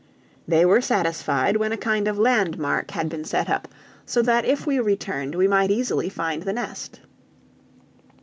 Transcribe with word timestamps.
They 0.47 0.65
were 0.65 0.81
satisfied 0.81 1.57
when 1.57 1.71
a 1.71 1.77
kind 1.77 2.07
of 2.07 2.17
landmark 2.17 2.89
had 2.89 3.07
been 3.07 3.23
set 3.23 3.51
up, 3.51 3.67
so 4.03 4.23
that 4.23 4.45
if 4.45 4.65
we 4.65 4.79
returned 4.79 5.35
we 5.35 5.47
might 5.47 5.69
easily 5.69 6.09
find 6.09 6.41
the 6.41 6.53
nest. 6.53 6.99